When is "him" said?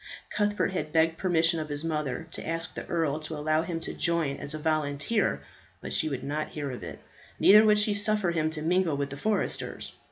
3.61-3.79, 8.31-8.49